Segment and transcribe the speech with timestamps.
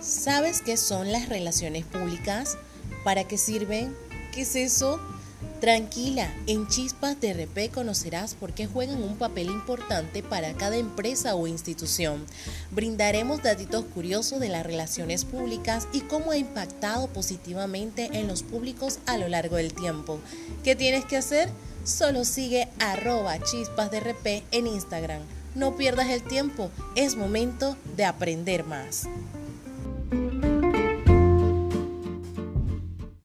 [0.00, 2.56] ¿Sabes qué son las relaciones públicas?
[3.02, 3.96] ¿Para qué sirven?
[4.32, 5.00] ¿Qué es eso?
[5.60, 11.34] Tranquila, en Chispas de RP conocerás por qué juegan un papel importante para cada empresa
[11.34, 12.24] o institución.
[12.70, 19.00] Brindaremos datos curiosos de las relaciones públicas y cómo ha impactado positivamente en los públicos
[19.06, 20.20] a lo largo del tiempo.
[20.62, 21.48] ¿Qué tienes que hacer?
[21.82, 25.22] Solo sigue arroba chispas de RP en Instagram.
[25.56, 29.08] No pierdas el tiempo, es momento de aprender más.